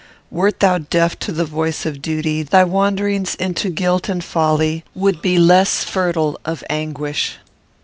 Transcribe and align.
Wert 0.31 0.61
thou 0.61 0.79
deaf 0.79 1.19
to 1.19 1.31
the 1.31 1.45
voice 1.45 1.85
of 1.85 2.01
duty, 2.01 2.41
thy 2.41 2.63
wanderings 2.63 3.35
into 3.35 3.69
guilt 3.69 4.09
and 4.09 4.23
folly 4.23 4.83
would 4.95 5.21
be 5.21 5.37
less 5.37 5.83
fertile 5.83 6.39
of 6.43 6.63
anguish. 6.71 7.37